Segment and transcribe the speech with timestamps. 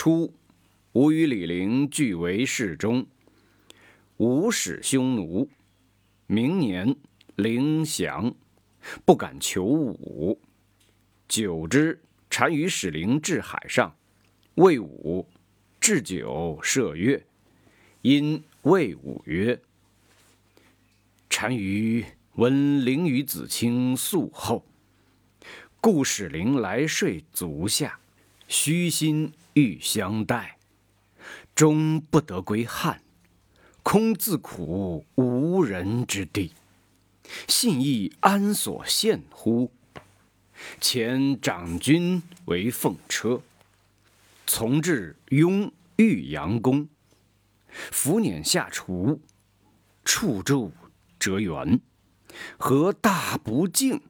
[0.00, 0.32] 初，
[0.92, 3.04] 吾与李陵俱为侍中。
[4.18, 5.50] 吾使匈奴。
[6.28, 6.94] 明年，
[7.34, 8.32] 陵降，
[9.04, 10.40] 不敢求武。
[11.26, 13.92] 久之，单于使陵至海上，
[14.54, 15.26] 谓武
[15.80, 17.26] 置酒射月。
[18.02, 19.60] 因谓武曰
[21.28, 22.04] ：“单于
[22.34, 24.64] 闻陵与子卿素厚，
[25.80, 27.98] 故使陵来睡足下，
[28.48, 30.58] 虚心欲相待，
[31.54, 33.00] 终不得归汉。”
[33.84, 36.52] 空自苦无人之地，
[37.46, 39.70] 信义安所献乎？
[40.78, 43.40] 前长君为奉车，
[44.46, 46.86] 从至雍豫阳宫，
[47.70, 49.22] 伏辇下厨，
[50.04, 50.72] 处柱
[51.18, 51.80] 折垣，
[52.58, 54.02] 何大不敬？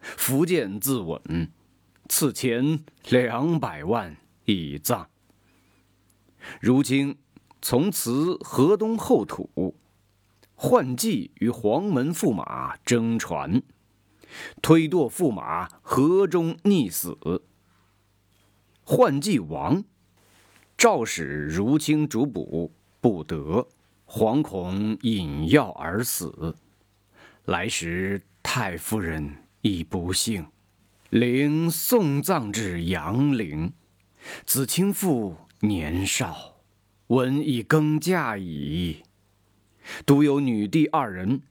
[0.00, 1.48] 福建自刎，
[2.10, 5.08] 赐钱两百万以葬。
[6.60, 7.16] 如今。
[7.62, 9.76] 从此河东后土，
[10.54, 13.62] 换季与黄门驸马争传，
[14.62, 17.42] 推堕驸马河中溺死。
[18.82, 19.84] 换季亡，
[20.78, 23.68] 赵使如清主捕，不得，
[24.06, 26.56] 惶恐饮药而死。
[27.44, 30.46] 来时太夫人亦不幸，
[31.10, 33.72] 灵送葬至阳陵。
[34.46, 36.62] 子清父年少。
[37.08, 39.02] 闻已更嫁矣，
[40.06, 41.42] 独有女弟二人，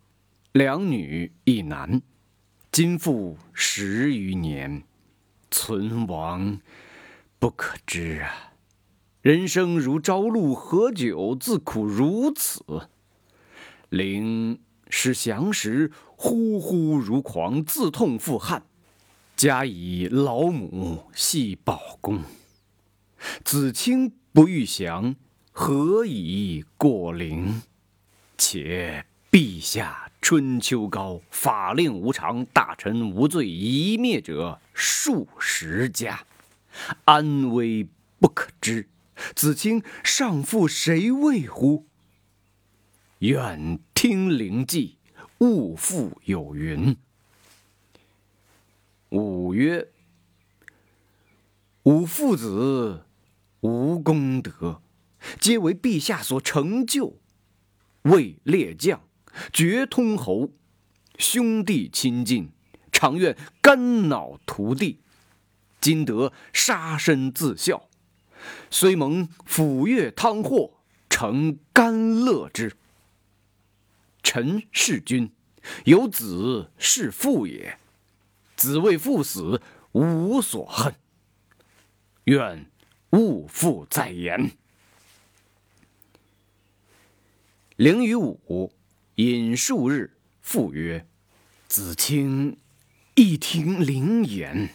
[0.53, 2.01] 两女一男，
[2.71, 4.83] 今复十余年，
[5.51, 6.61] 存亡
[7.37, 8.53] 不可知啊！
[9.21, 12.63] 人生如朝露，何久自苦如此？
[13.89, 18.63] 灵是降时，呼呼如狂，自痛复汗。
[19.39, 22.23] 家以老母系宝宫，
[23.45, 25.15] 子清不欲降。
[25.53, 27.61] 何以过陵？
[28.37, 36.25] 且陛下春秋高，法令无常，大臣无罪一灭者数十家，
[37.05, 37.87] 安危
[38.19, 38.89] 不可知。
[39.33, 41.85] 子清上负谁畏乎？
[43.19, 44.97] 愿听灵记，
[45.37, 46.97] 勿复有云。
[49.09, 49.87] 五曰：
[51.83, 53.05] 吾父子
[53.61, 54.81] 无功德。
[55.39, 57.17] 皆为陛下所成就，
[58.03, 59.01] 为列将，
[59.51, 60.51] 绝通侯，
[61.17, 62.51] 兄弟亲近，
[62.91, 64.99] 常愿肝脑涂地。
[65.81, 67.89] 今得杀身自效，
[68.69, 72.77] 虽蒙抚越汤祸，诚甘乐之。
[74.21, 75.31] 臣弑君，
[75.85, 77.77] 有子弑父也，
[78.59, 79.61] 子为父死，
[79.93, 80.93] 无所恨。
[82.25, 82.69] 愿
[83.11, 84.51] 勿复再言。
[87.77, 88.73] 灵与武
[89.15, 90.11] 饮数日，
[90.41, 91.07] 复曰
[91.69, 92.57] ：“子卿
[93.15, 94.71] 亦听灵言。”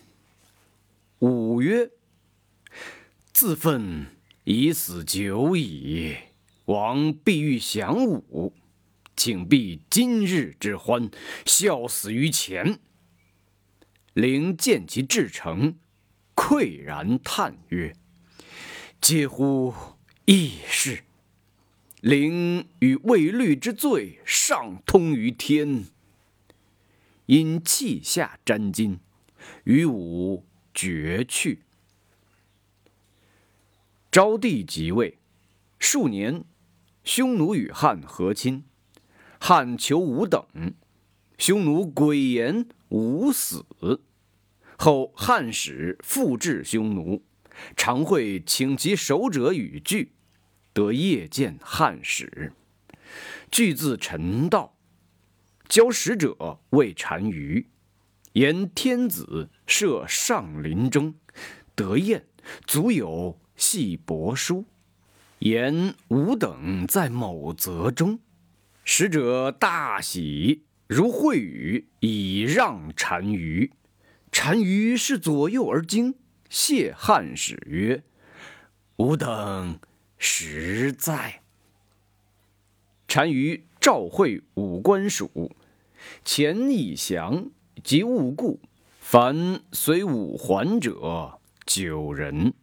[1.20, 1.90] 武曰
[3.34, 4.06] ：“自愤
[4.44, 6.16] 已死久矣，
[6.64, 8.54] 王必欲降武，
[9.14, 11.10] 请避今日之欢，
[11.44, 12.78] 笑死于前。”
[14.14, 15.74] 灵见其至诚，
[16.36, 17.94] 喟然叹曰
[19.02, 19.74] ：“嗟乎
[20.24, 21.02] 异事！”
[22.00, 25.86] 灵与未律之罪，上通于天。
[27.26, 28.98] 因气下沾巾，
[29.64, 31.62] 与武绝去。
[34.12, 35.18] 昭帝即位，
[35.80, 36.44] 数年，
[37.02, 38.64] 匈奴与汉和亲，
[39.40, 40.46] 汉求武等，
[41.36, 43.66] 匈奴诡言吾死。
[44.76, 47.24] 后汉使复至匈奴，
[47.76, 50.12] 常会请其守者与聚。
[50.72, 52.52] 得夜见汉使，
[53.50, 54.76] 具自陈道，
[55.68, 57.68] 交使者谓单于，
[58.34, 61.14] 言天子设上林中，
[61.74, 62.26] 得宴，
[62.66, 64.66] 足有系帛书，
[65.38, 68.20] 言吾等在某泽中。
[68.84, 70.64] 使者大喜，
[70.94, 73.72] 如会语，以让单于。
[74.30, 76.14] 单于是左右而惊，
[76.48, 78.04] 谢汉使曰
[78.98, 79.80] ：“吾等。”
[80.16, 81.42] 实在。
[83.08, 85.56] 单于召会五官属，
[86.24, 87.50] 前以降
[87.82, 88.60] 及勿故，
[89.00, 92.54] 凡随武还者九人。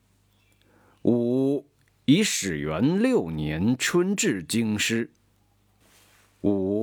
[1.02, 1.68] 吾
[2.06, 5.12] 以始元六年春至京师。
[6.44, 6.81] 武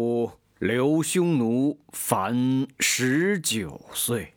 [0.58, 4.34] 刘匈奴凡十九岁，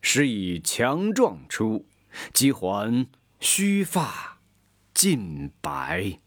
[0.00, 1.84] 时以强壮出，
[2.32, 3.08] 即还
[3.40, 4.38] 须发
[4.94, 6.20] 尽白。